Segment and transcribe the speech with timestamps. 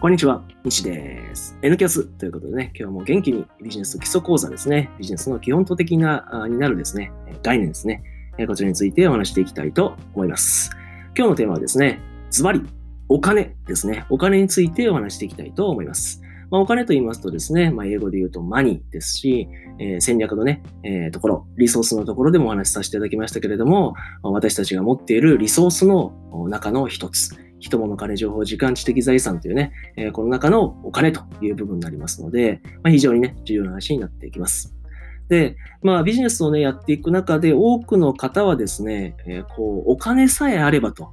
[0.00, 1.58] こんにちは、西です。
[1.60, 7.10] N キャスということでね、今日も元気にビジネス基礎講座ですね、ビジネスの基本と的な、になるですね、
[7.42, 8.04] 概念ですね、
[8.46, 10.70] こちらについてお話していきたいと思います。
[11.16, 12.00] 今日のテーマはですね、
[12.30, 12.62] ズバリ、
[13.08, 14.06] お金ですね。
[14.08, 16.22] お金についてお話していきたいと思います。
[16.52, 19.48] まあ、お金と言いますとですね、まあ、英語で言うとマニーですし、
[19.80, 26.12] えー、戦略のね、えー、ところ、リソースのところでもお話しさせていただきましたけれども、私たちが持っているリソースの
[26.48, 34.74] 中の一つ、人物金情報時間知的財産というね、えー、この中のお金という部分になりますので、まあ、非常にね、重要な話になっていきます。
[35.28, 41.12] で、まあビジネスをね、やっていく中で多くの方はですね、えー、こう、お金さえあればと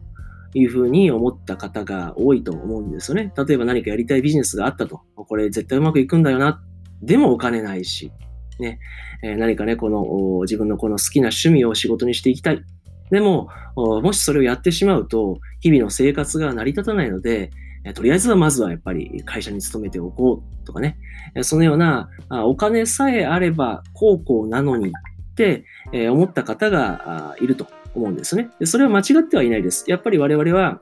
[0.54, 3.34] いうふうに思った方が多いと思うんですよね。
[3.38, 5.02] 例えば何かやりたいビジネスがあったと。
[5.16, 6.64] これ絶対うまくいくんだよな。
[7.02, 8.12] でもお金ないし。
[8.58, 8.80] ね、
[9.22, 12.64] えー、何かね、この自分のこの好きな趣味を仕事にしていきたい。
[13.12, 17.52] でも、もしそれをやってしまうと、日々の生活が成り立たないので、
[17.94, 20.98] とりあえずはまずはやっぱり会社に勤めておこうとかね、
[21.42, 24.92] そのようなお金さえあれば高校なのにっ
[25.36, 25.66] て
[26.10, 28.50] 思った方がいると思うんですね。
[28.64, 29.86] それは間違ってはいないです。
[29.88, 30.82] やっぱり我々は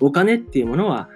[0.00, 1.08] お金っていうものは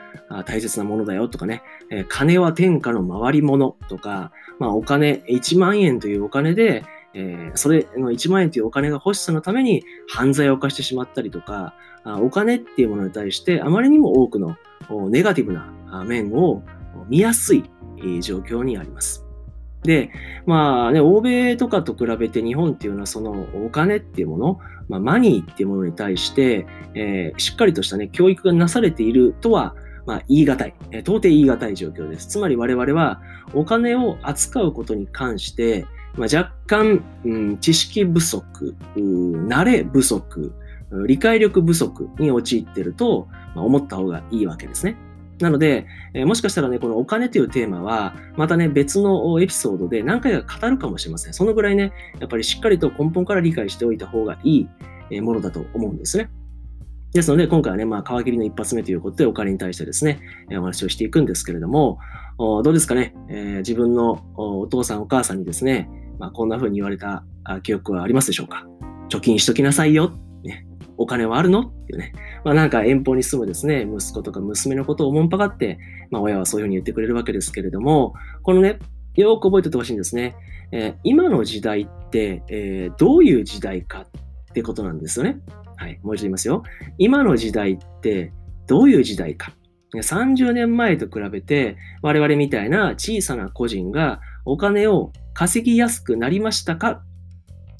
[0.46, 1.62] 大切なものだよとかね、
[2.08, 6.84] 金は天下の回り物とか、まあ、お金、1万円というお金で
[7.14, 14.56] えー、それの1万円というお金が欲しさのために犯罪を犯してしまったりとか、お金っていうものに対してあまりにも多くの
[15.08, 15.72] ネガティブな
[16.04, 16.62] 面を
[17.08, 17.64] 見やすい
[18.20, 19.24] 状況にあります。
[19.84, 20.10] で、
[20.46, 29.74] まあね、欧米とかと比べて日本っていうのはそのお金っていうもの、まあ、マニーっていうものに対して、えー、しっかりとしたね、教育がなされているとは、
[30.06, 32.28] まあ、言い難い、えー、到底言い難い状況です。
[32.28, 33.20] つまり我々は
[33.52, 40.52] お金を扱うことに関して、まあ、若干、うん、知識不足、慣れ不足、
[41.06, 44.96] 理解力不足に陥ってると、まあ、思った方がいいわけですね。
[45.40, 51.32] なので、えー、もしかしたらね、このお金というテーマは、またね、別のエピソードで何回か語るかもしれません。
[51.32, 54.66] そのぐらいね、やっぱりしっかりと根本から理解しておいた方がい
[55.10, 56.30] いものだと思うんですね。
[57.12, 60.20] ですので、今回はね、まあ、皮切りの一発目ということで、お金に対してですね、
[60.52, 61.98] お話をしていくんですけれども、
[62.38, 65.88] どうですかね、えー、自分のお父さん、お母さんにですね、
[66.18, 67.24] まあ、こんな風に言われた
[67.62, 68.66] 記憶はありますでしょうか？
[69.08, 70.12] 貯金しときなさいよ。
[70.42, 70.66] ね、
[70.96, 71.60] お金はあるの？
[71.60, 72.12] っていうね。
[72.44, 75.78] まあなんか遠方に住むですね、息子とか娘のことをおもんぱかって、
[76.10, 78.78] まあ親はそういうふうに言ってくれるわけですけれども、このね、
[79.14, 80.34] よく覚えておいてほしいんですね。
[80.72, 84.06] えー、今の時代って、えー、どういう時代か
[84.50, 85.38] ってことなんですよね。
[85.76, 86.62] はい、もう一度言いますよ。
[86.98, 88.32] 今の時代って
[88.66, 89.52] どういう時代か。
[89.94, 97.02] 30年前と比べて我々みたいな小さな個人がお金を稼ぎやすくなりましたか？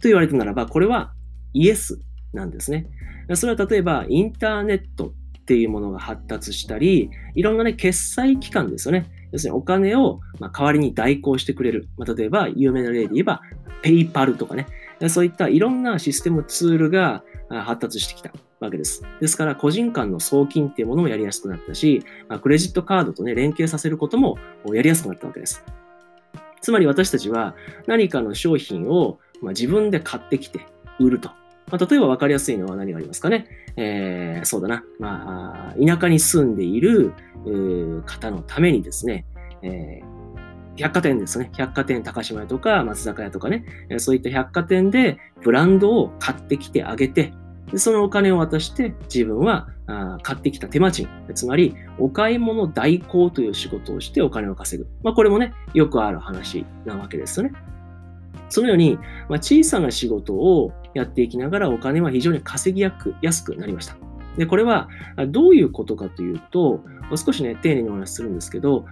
[0.02, 1.12] と言われたならば、これは
[1.52, 2.00] イエス
[2.32, 2.86] なんですね。
[3.34, 9.10] それは例えばインターネットっていうものが発達したり、いろんなね、決済機関ですよね。
[9.32, 11.88] 要するにお金をま代わりに代行してくれる。
[11.96, 13.40] まあ、例えば、有名な例で言えば、
[13.82, 14.66] ペイパルとかね。
[15.08, 19.02] そういったいろんなシステムツールが発達してきたわけです。
[19.20, 24.38] ですから、個人間の送金っていうものもやりやすくなったし、まあ、クレジットカードとね、連携させることも
[24.72, 25.64] やりやすくなったわけです。
[26.64, 27.54] つまり私たちは
[27.86, 30.66] 何かの商品をま自分で買ってきて
[30.98, 31.28] 売ると。
[31.70, 33.46] まあ、例えば分かりやすいのは何がありますかね。
[33.76, 34.84] えー、そうだな。
[34.98, 37.12] まあ、田舎に住んでいる
[38.06, 39.26] 方のためにですね、
[39.62, 40.04] えー、
[40.76, 41.50] 百貨店ですね。
[41.54, 43.64] 百貨店高島屋とか松坂屋とかね、
[43.98, 47.34] そういった百貨店でブランドを買ってきてあげて、
[47.74, 54.88] でそのお金を渡して自分はあ買ってきた手間賃、つまりお買い物代行という仕事をしてお金を稼ぐ。
[55.02, 57.52] まあ、これもね、よくある話なわけですよね。
[58.48, 58.96] そのように、
[59.28, 63.96] まあ、小さな仕事をやっていきながらお金は非常に稼ぎやすくなりました。
[64.38, 64.88] で、これは
[65.30, 66.84] どういうことかというと、
[67.16, 68.86] 少しね、丁寧にお話しするんですけど、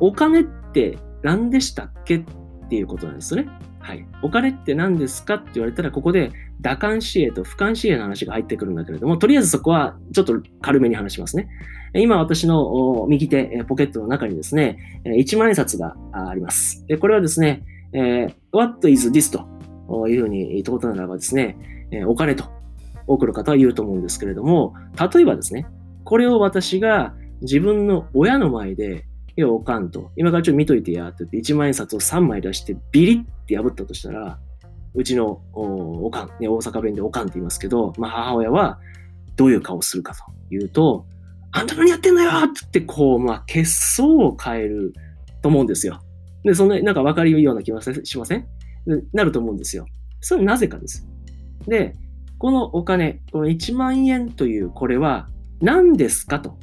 [0.00, 2.24] お金って何でしたっけっ
[2.68, 3.48] ていうことなんですよね。
[3.78, 4.04] はい。
[4.22, 11.48] お金って何ですかって言われたら、ここで打艦紙幣と俯瞰紙幣の話が入ってくるんだけれども、とりあえずそこはちょっと軽めに話しますね。
[11.94, 16.84] 今私の右手、ポケットの中にですね、1万円札があります。
[17.00, 17.64] これはですね、
[18.52, 19.30] What is this?
[19.30, 21.56] というふうに言ったことならばですね、
[22.06, 22.44] お金と
[23.06, 25.66] 多くの方は言うと思うんですけれども、例えばですね、
[26.04, 29.04] これを私が自分の親の前で
[29.36, 30.12] いや、おかんと。
[30.16, 34.38] 今からちょっと見といてや、って言って1万円札を3枚出してビリって破ったとしたら、
[34.94, 38.78] うちのおかん、ね、大阪弁でおかんって言いますけど、まあ母親は
[39.36, 40.24] どういう顔をするかと
[40.54, 41.06] いうと、
[41.52, 44.92] あんた何やってんだよってって、こう、まあ、血相を変える
[45.40, 46.00] と思うんですよ。
[46.42, 48.46] で、そんな、なんか分かるような気がしません？
[49.12, 49.86] なると思うんですよ。
[50.20, 51.06] それはなぜかです。
[51.66, 51.94] で、
[52.38, 55.28] このお金、この1万円というこれは
[55.60, 56.58] 何ですかと。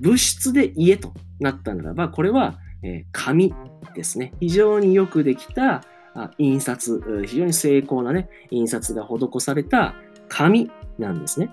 [0.00, 1.12] 物質で言えと。
[1.42, 3.52] なったならば、これは、えー、紙
[3.94, 4.32] ですね。
[4.40, 5.82] 非常によくできた
[6.38, 9.94] 印刷、非常に精巧なね、印刷が施された
[10.28, 11.50] 紙なんですね。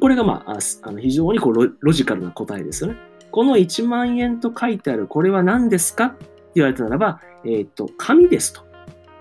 [0.00, 2.98] これが、まあ、あの非常にこうロジカルな答えですよね。
[3.30, 6.06] この1万円と書いてあるこれは何ですか？
[6.06, 6.26] って
[6.56, 8.62] 言われたならば、えっ、と、紙ですと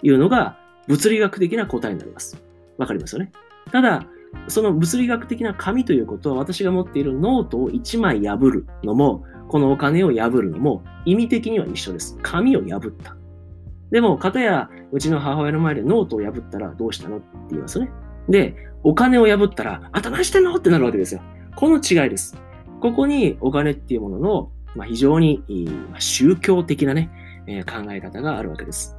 [0.02, 0.58] いうのが
[0.88, 2.42] 物理学的な答えになります。
[2.78, 3.32] わかりますよね？
[3.72, 4.06] ただ、
[4.48, 12.18] その物理学的な紙ということは私が持っているノートを1枚破るのも、このお金を破るのも意味的には一緒です。
[12.22, 13.16] 紙を破った。
[13.94, 17.92] でも、かたやうちの母親の前でノートを破ったらどうしたのって言いますよね。
[18.28, 21.22] で、お金を破ったら、あた何してんのってなるわけですよ。
[21.56, 22.36] この違いです。
[22.82, 25.44] ここにお金っていうものの、まあ、非常に、
[25.92, 27.12] まあ、宗教的なね、
[27.46, 28.98] えー、考え方があるわけです。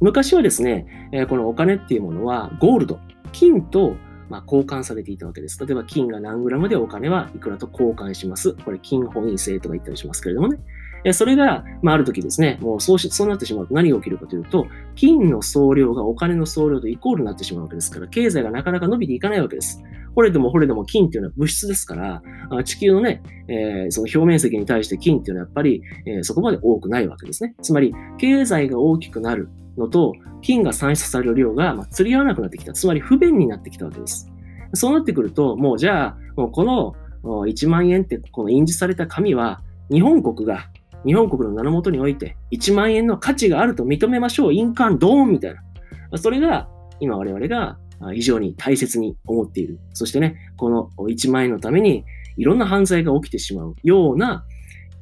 [0.00, 2.98] 昔はですね、えー、このお金っていうものはゴールド、
[3.30, 3.94] 金と
[4.28, 5.64] まあ、交換されていたわけです。
[5.64, 8.52] 例えば金が何グラムでお金はいくらと交換します。
[8.64, 10.58] これ金本位制とか言ったりしますけれどもね。
[11.04, 19.82] えそれが、まあ、ある時ですね、もうそうし、そうなってしまうと何が起きるかというと、金の総量がお金の総量とイコールになってしまうわけですから、経済がなかなか伸びていかないわけです。
[20.14, 22.22] これでもこれでも金っていうのは物質ですから、
[22.64, 27.54] 地球のね、えー、その表面積に対して金っていうのはやっぱり、えー、そこまで多くないわけですね。
[27.62, 32.72] つまり、経済が大きくなるのと、金が産出される量が、まあ、釣り合わなくなってきた。
[32.72, 34.30] つまり不便になってきたわけです。
[34.74, 39.60] そうなってくると、もうじゃあ、もうこの1万円ってこの印字された紙は、
[39.90, 40.68] 日本国が
[41.06, 44.52] 日本国の名のもとにおいて1万円の価値があると認めましょう。
[44.52, 46.18] 印鑑ドーンみたいな。
[46.18, 46.68] それが
[47.00, 47.78] 今我々が
[48.12, 49.78] 非常に大切に思っている。
[49.92, 52.04] そしてね、この1万円のために
[52.36, 54.44] いろんな犯罪が起きてしまうような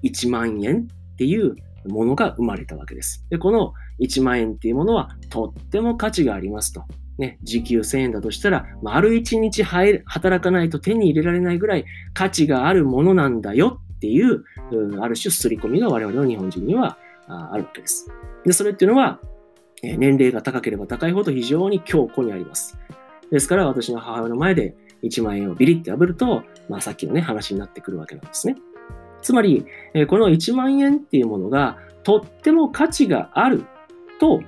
[0.02, 1.56] 1万円っていう
[1.88, 3.24] ものが生まれたわけです。
[3.30, 6.84] で、この1万円っていうものはとっても価値がありますと。
[7.18, 14.44] ね、時給1000円だとしたら、丸1日働かないと手に入れられないぐらい価値があるものなんだよっていう、
[15.00, 16.98] ある種刷り込みが我々の日本人には
[17.28, 18.10] あるわけです。
[18.44, 19.20] で、それっていうのは、
[19.82, 22.78] 年齢が高ければ高いほど非常に強固にあります。
[23.30, 28.56] ですから私の母親の前で1万円をビリって破ると、まあさっきのね、話になってくるわけなんですね。
[29.22, 29.66] つまり、
[30.08, 33.64] この1万円っていうものがとっても価値がある
[34.18, 34.40] と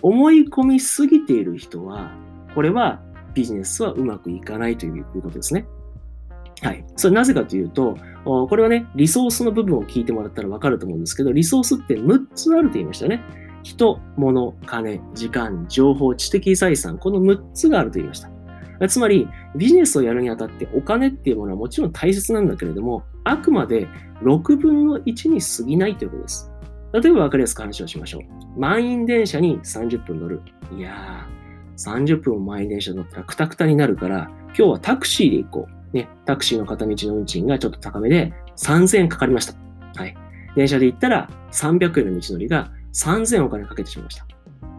[0.00, 2.10] 思い込みすぎている人は、
[2.54, 3.00] これは
[3.34, 5.66] ビジネスはうまくいかないということですね。
[6.62, 6.84] はい。
[6.96, 13.22] それなぜかというと、これはね、リソースの部分を聞いてもらったらわかると思うんですけど、リソースって6つあると言いましたね。
[13.64, 18.30] 人、物、金、時間、情報、知的財産、この6つがあると言いました。
[18.88, 23.86] つまり、ビジネスをやるにあたってお金っていうものはもちろん大切なんだけれども、あくまで
[24.22, 26.50] 6分の1に過ぎないということです。
[26.92, 28.60] 例えば分かりやすく話をしましょう。
[28.60, 30.42] 満員電車に30分乗る。
[30.76, 35.81] いやー、30分も満員電車乗ったらクタクタになるから、今日はタクシーで行こう。
[35.92, 39.54] ね、タクシーの片道の運賃がちょっと高めで3000円かかりました。
[40.00, 40.16] はい。
[40.56, 44.26] 電車で行ったら300円の道のりが3000円お金かけてしまいました。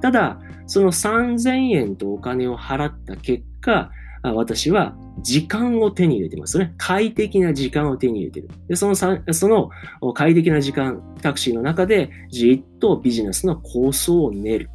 [0.02, 3.90] ただ、その3000円とお金を払った結果、
[4.24, 6.74] 私は時間を手に入れてますね。
[6.78, 8.50] 快適な時間を手に入れてる。
[8.68, 9.08] で、そのそ
[9.50, 9.70] の
[10.14, 14.70] 快適な時間、タクシーの中でじっとビジネスの構想を練る。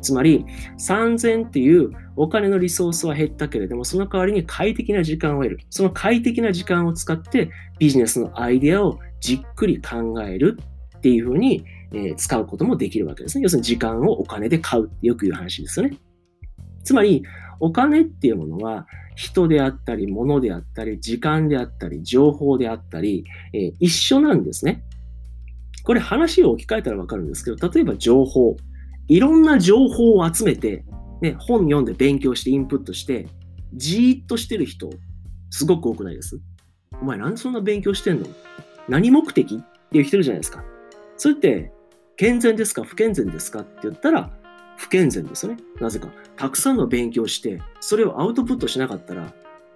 [0.00, 0.44] つまり、
[0.78, 5.60] 3000っていうお金のリソースは減ったけれども、その代わりに快適な時間を得る。
[5.70, 10.58] その快適な時間を使ってビジネスのアイデアをじっくり考える
[10.98, 13.42] っていうふうに、え、使うこともできるわけですね。
[13.42, 15.96] 要するに時間をお金で買うってよく言う話ですよね。
[16.84, 17.22] つまり、
[17.60, 24.84] お金っていうものは人であったり、物であったり、時間であったり、情報であったり、え、一緒なんですね。
[25.84, 28.56] これ話を置き換えたらわかるんですけど、例えば情報。
[29.08, 30.84] いろんな情報を集めて、
[31.22, 33.26] ね、本読んで勉強してインプットして、
[33.74, 34.90] じーっとしてる人、
[35.50, 36.38] すごく多くないです？
[37.00, 38.26] お前なんでそんな勉強してんの？
[38.88, 39.56] 何目的？
[39.56, 40.62] っていう人いるじゃないですか。
[41.16, 41.72] それって、
[42.16, 42.84] 健全ですか？
[42.84, 43.60] 不健全ですか？
[43.60, 44.30] って言ったら、
[44.76, 45.58] 不健全ですよね。
[45.80, 46.08] なぜか。
[46.36, 49.32] たくさんの勉強して、それをアウトプットしなかったら、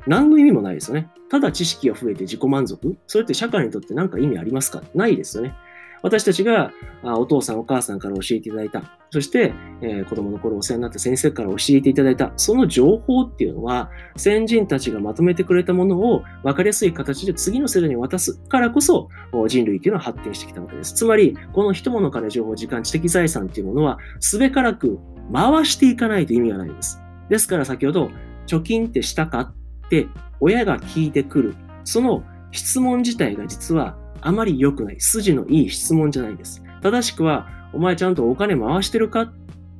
[0.06, 1.10] 何の意味もないですよね。
[1.30, 4.82] ただ知識が増えて自己満足それって社会にとって何か意味ありますか？
[4.94, 5.54] ないですよね。
[6.02, 6.72] 私たちが
[7.04, 19.08] お父さんお母さんから教えていただいた、そして、え、子供の頃お世話になった先生から教えていただいた、その情報っていうのは、先人たちがまとめてくれたものを分かりやすい形で次の世代に渡すからこそ、
[19.48, 20.94] 人類っていうのは発展してきたわけです。
[20.94, 24.98] つまり、この人物から情報、時間、知的財産っていうものは、すべからく
[25.32, 27.00] 回していかないと意味がないんです。
[27.28, 28.10] ですから先ほど、
[28.46, 29.54] 貯金ってしたかっ
[29.88, 30.08] て
[30.40, 31.54] 親が聞いてくる。
[31.84, 35.00] その質問自体が実はあまり良くない。
[35.00, 36.62] 筋のいい質問じゃないです。
[36.80, 39.32] 正しくは、お前ちゃんとお金回してるか？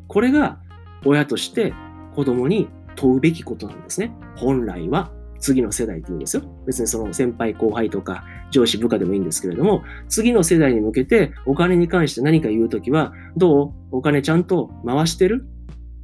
[0.08, 0.60] これが
[1.04, 1.72] 親として
[2.14, 4.14] 子供に問うべきことなんですね。
[4.36, 5.10] 本来は。
[5.38, 6.42] 次の世代って言うんですよ。
[6.66, 13.96] 別にその先輩後輩とか上司部下でもいいんですけれども、次の世代に向けてお金に関して何か言うときは、どう？
[13.96, 15.44] お金ちゃんと回してる？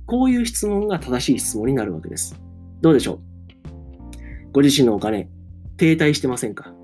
[0.07, 2.35] こういう質問が正しい質問になるわけです。
[2.80, 4.52] どうでしょう？
[4.52, 5.28] ご自身のお金、
[5.76, 6.75] 停滞してませんか？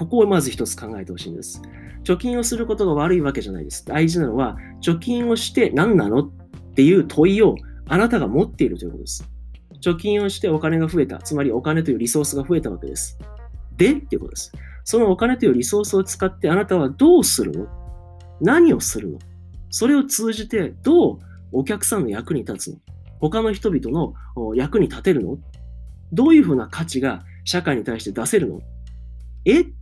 [0.00, 1.60] ここをまず一つ考えてほしいんです。
[2.04, 3.84] 貯金をすることが悪いわけじゃないです。
[3.84, 6.30] 大事なのは、貯金をして何なのっ
[6.74, 7.54] ていう問いを
[7.86, 9.30] あなたが持っているということです。
[9.82, 11.18] 貯金をしてお金が増えた。
[11.18, 13.18] つまりお金というリソースが増えたわけです。
[13.76, 14.52] でっていうことです。
[14.84, 17.66] そのお金というリソースを使ってあなたはどうするの？
[18.40, 19.18] 何をするの？
[19.68, 21.18] それを通じてどう
[21.52, 22.78] お客さんの役に立つの？
[23.20, 24.14] 他の人々の
[24.54, 25.36] 役に立てるの？
[26.10, 28.60] どういうふうな価値が社会に対して出せるの？
[29.44, 29.60] え？
[29.60, 29.72] って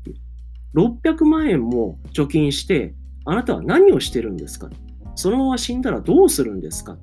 [0.75, 4.69] 600万円も貯金して、あなたは何をしてるんですか？
[5.15, 6.93] そのまま死んだらどうするんですか？
[6.93, 6.97] っ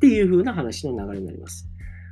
[0.00, 1.68] ていう風な話の流れになります。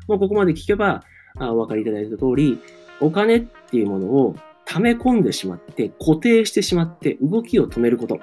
[0.06, 1.02] もうここまで聞けば
[1.38, 2.58] あお分かりいただいた通り、
[3.00, 8.18] お金っていうものを溜め込んでしまって、固定してしまって動きを止めること。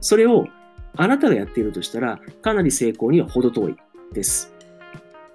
[0.00, 0.46] それを
[0.96, 3.76] あなたがやっているとしたら、かなり成功には程遠い
[4.12, 4.53] です。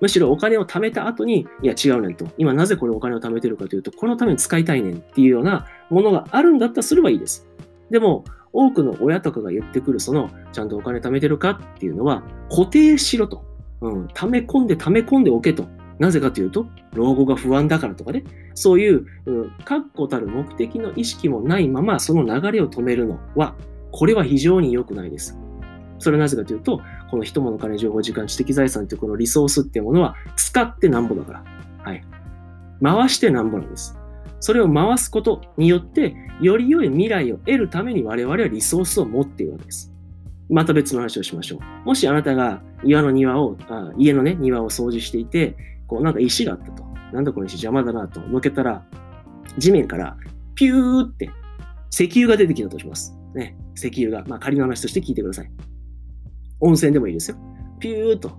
[0.01, 2.27] むしろお金を貯めた後に、いや違うねんと。
[2.37, 7.47] 今なぜこれお金を貯めてるかというと、このために使いたいねんっていうようなものがあるんだったらすればいいです。
[7.89, 13.43] でも、多くの親とかが言ってくる、その、ちゃんとお金貯めてるかっていうのは、固定しろと。
[13.81, 15.67] うん、溜め込んで溜め込んでおけと。
[15.99, 18.23] なぜかというと、老後が不安だからとかね、
[18.55, 23.55] そういう、うん、確固たる目的の意識もないまま、その流れを止めるのは、
[23.91, 25.37] これは非常に良くないです。
[25.99, 31.43] それはなぜかというと、この人物金情報時間知的財産というこのリソースっていうものは使ってなんぼだから。
[31.83, 32.03] はい。
[32.81, 33.97] 回してなんぼなんです。
[34.39, 39.93] それを回すことによって、より良い未来を得るために我々はリソースを持っているわけです。
[40.49, 41.59] また別の話をしましょう。
[41.85, 46.83] もしあなたが岩の庭を、あ家のね、庭を掃除していて、こうなんか石があったと。
[47.13, 48.21] なんだこの石邪魔だなと。
[48.21, 48.85] のけたら、
[49.57, 50.15] 地面から
[50.55, 51.29] ピューって
[51.91, 53.15] 石油が出てきたとします。
[53.35, 53.57] ね。
[53.75, 54.25] 石油が。
[54.27, 55.51] まあ仮の話として聞いてください。
[56.59, 57.37] 温泉でもいいですよ。
[57.79, 58.37] ピューと、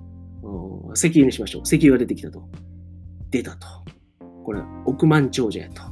[0.94, 1.62] 石油にしましょう。
[1.64, 2.48] 石油が出てきたと。
[3.30, 3.66] 出たと。
[4.44, 5.82] これ、億万長者やと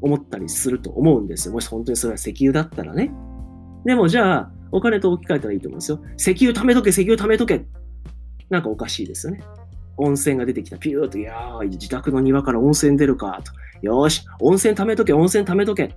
[0.00, 1.54] 思ったりすると思うんですよ。
[1.54, 3.12] もし本当にそれは石油だったらね。
[3.84, 6.00] でもじゃあ、お金と置き換えたらいいと思うんですよ。
[6.18, 7.66] 石油貯めとけ、石油貯めとけ。
[8.50, 9.42] なんかおかしいですよね。
[9.96, 10.78] 温泉が出てきた。
[10.78, 13.42] ピューと、いやー、自宅の庭から温泉出るか。
[13.44, 13.52] と。
[13.86, 15.94] よし、温泉貯めとけ、温泉貯めとけ。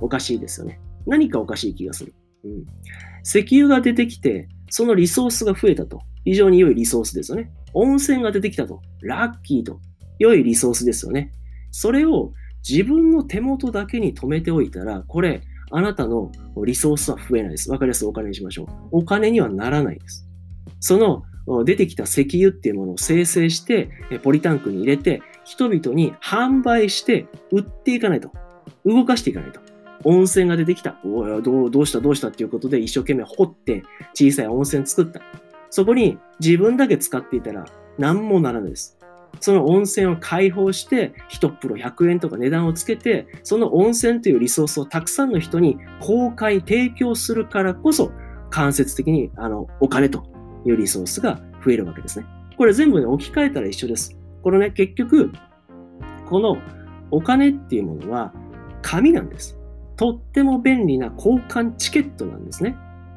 [0.00, 0.80] おかしいですよね。
[1.06, 2.14] 何かおかしい気がする。
[2.44, 2.64] うん。
[3.24, 6.00] 石油が出てきて、そのリソースが増えたと。
[6.24, 7.50] 非常に良いリソースですよね。
[7.74, 8.80] 温泉が出てきたと。
[9.02, 9.80] ラッキーと。
[10.18, 11.32] 良いリソースですよね。
[11.70, 12.32] それを
[12.68, 16.30] 自分の手元だけに留めておいたら、これ、あなたの
[16.64, 17.70] リソースは増えないです。
[17.70, 18.66] わかりやすいお金にしましょう。
[18.90, 20.26] お金にはならないです。
[20.80, 21.22] その
[21.64, 23.88] 出てきた石油っていうものを生成して、
[24.22, 28.30] ポリタンクに入れて、人々に販売して売っていかないと。
[28.84, 29.60] 動かしていかないと。
[30.04, 30.96] 温泉が出てきた。
[31.04, 33.82] おいどうどうしたどうしたっていうことで一生懸命掘って
[34.14, 35.20] 小さい温泉作った。
[35.70, 37.64] そこに自分だけ使っていたら
[37.98, 38.98] 何もならないです。
[39.38, 48.10] その温泉を開放して、1プロ100円とか値段をつけて、その温泉というリソースをたくさんの人に公開、提供するからこそ、
[48.50, 50.24] 間接的にあのお金と
[50.66, 52.26] いうリソースが増えるわけですね。
[52.56, 54.18] これ全部ね、置き換えたら一緒です。
[54.42, 55.30] これね、結局、
[56.28, 56.56] この
[57.10, 58.32] お金っていうものは
[58.82, 59.59] 紙なんです。
[60.00, 62.74] とっても便利な交換チケットなんですね。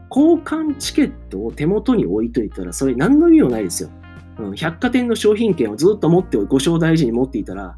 [0.10, 3.90] 交換チケットを手元に置いといたら、それ何の意味もないですよ。
[4.38, 7.78] うん、百貨店の商品券をずっと持ってご賞大事に持っていたら、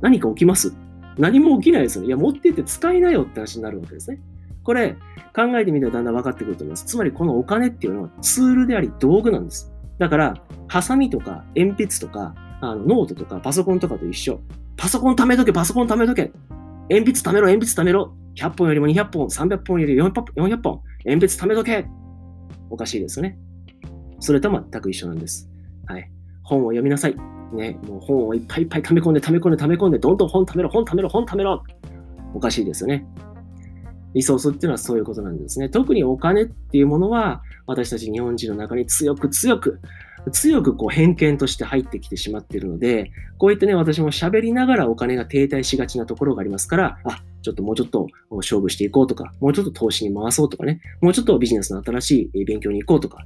[0.00, 0.74] 何か起きます？
[1.16, 2.08] 何も起きないですよね。
[2.08, 4.20] いや、持っていて使いなよって話になるわけですね。
[4.64, 4.96] これ、
[5.32, 6.86] 考えてみたらだんだん分かってくると思います。
[6.86, 9.72] つまり、このお金っていうのはツールであり道具なんです。
[9.98, 10.34] だから、
[10.66, 14.40] ハサミとか鉛筆とか、あのノートとかパソコンとかと一緒。
[14.76, 16.32] パソコン貯めとけ、パソコン貯めとけ。
[16.90, 18.12] 鉛筆貯めろ、鉛筆貯めろ。
[18.36, 21.86] 100本よりも200本、300本より400本、鉛筆貯めとけ
[22.70, 23.38] おかしいですよね。
[24.20, 25.50] それと全く一緒なんです。
[25.86, 26.10] はい。
[26.42, 27.16] 本を読みなさい。
[27.52, 31.64] ね、もう本をいっぱいいっぱい溜め込んで、溜め込んで、溜め込んで、どんどん本貯めろ、本貯めろ、本貯めろ
[32.34, 33.06] おかしいですよね。
[34.14, 35.68] リソースっていうのはそういうことなんですね。
[35.68, 39.80] 特にお金っていうものは、私たち日本人の中に強く強く
[40.32, 53.18] 強くこう偏見として入ってきてしまっているので、こういってね、私も喋りながらお金が停滞しがちなところがありますから、あ、ちょっともうちょっと勝負していこうとか、もうちょっと投資に回そうとかね、もうちょっとビジネスの新しい勉強に行こうとか、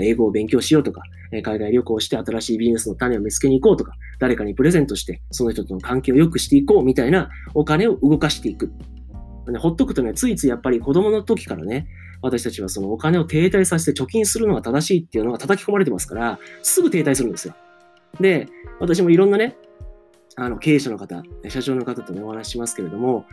[0.00, 1.02] 英語を勉強しようとか、
[1.42, 8.72] 海外旅行して新しいビジネスの種を見つけに行こうとか、誰かにプレゼントして、その人との関係を良くしていこうみたいなお金を動かしていく。
[9.58, 11.88] ほっとくとね、ついついやっぱり子供の時からね、
[12.22, 17.54] 私たちはそのお金を停滞させて貯金するのが正しいっていうのが叩き込まれてますから、すぐ停滞するんですよ。
[18.20, 18.48] で、
[18.78, 19.56] 私もいろんなね、
[20.42, 23.26] あの経営者の方、社長の方とね、お話ししますけれども、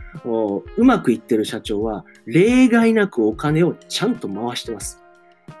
[0.76, 5.02] うまくいってる社長は、例外なくお金をちゃんと回してます。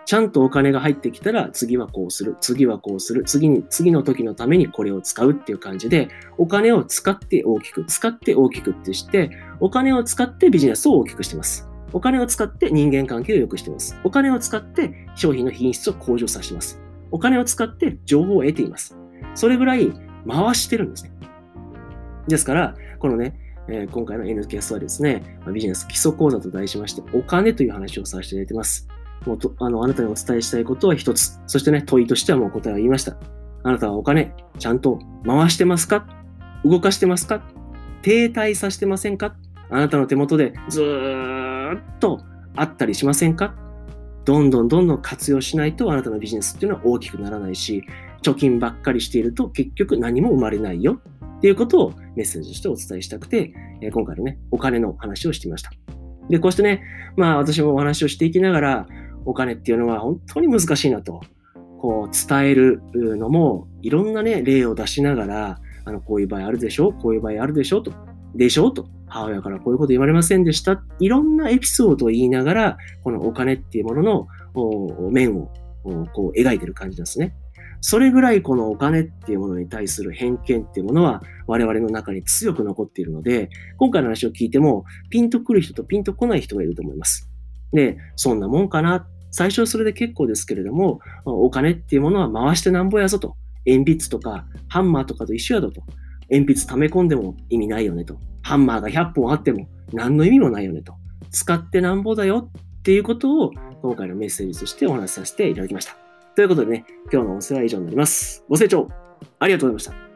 [0.04, 11.66] ちゃんとお金が入ってきたら、次はこうする、次はこうする、次に、次の時のためにこれを使うっていう感じで、お金を使って大きく、使って大きくってして、お金を使ってビジネスを大きくしてます。
[11.94, 13.96] お金を使って人間関係を良くしてます。
[14.04, 16.78] お金を使って商品の品質を向上させてます。
[17.10, 18.98] お金を使って情報を得ています。
[19.34, 19.90] それぐらい
[20.28, 21.12] 回してるんですね。
[22.28, 23.34] ですから、このね、
[23.68, 28.88] えー、今回の N キャストはですね、ビジネス基礎講座と題しまして、お金という話をさせていただいてます。
[29.26, 31.40] もうとあのあなたにお伝えしたいことは一つ。
[31.46, 33.16] そしてね、問いとしてはもう答えを言いました。
[33.64, 36.06] あなたはお金、ちゃんと回してますか？
[36.64, 37.42] 動かしてますか？
[38.02, 39.34] 停滞させてませんか？
[39.70, 42.20] あなたの手元でずーっと
[42.56, 43.54] あったりしませんか？
[44.24, 47.84] どんどんどんどん活用しないとあなたのビジネスっていうのは大きくならないし、
[48.22, 51.00] 貯金ばっかりしていると結局何も生まれないよ
[51.38, 55.70] っていうことをメッセージとしてお伝えしたくて、え今回のね、お金の話をしてみました。
[56.28, 56.82] で、こうしてね、
[57.16, 58.86] まあ私もお話をしていきながら、
[59.24, 61.20] お金っていうのは本当に難しいなと、
[61.80, 67.92] こう伝えるのも、いろんなね、例を出しながら、あの、こういう場合あるでしょこういう場合あるでしょと、
[68.34, 70.82] でしょと、母親からこういうこと言われませんでした。
[70.98, 75.50] いろんなエピソードを言いながら、このお金っていうものの面を
[76.12, 77.34] こう描いてる感じですね。
[77.80, 87.30] それぐらいこのお金っていうものに対する偏見っていうものは我々の中に強く残っているので、今回の話を聞いてもピンとくる人とピンとこない人がいると思います。
[87.72, 89.06] で、そんなもんかな。
[89.30, 93.36] 最初はそれで結構ですけれども、お金っていうものは回してなんぼやぞと。
[93.66, 95.82] 鉛筆とかハンマーとかと一緒やぞと。
[96.30, 98.18] 鉛筆溜め込んでも意味ないよねと。
[98.42, 100.94] ハンマーが100本あっても何の意味もないよねと。
[101.30, 106.07] 使ってなんぼだよっていうことを今回のメッセージとしてお話しさせていただきました。
[106.38, 108.44] ということでね、今日の音声は以上になります。
[108.48, 108.88] ご清聴
[109.40, 110.07] ありがとうございました。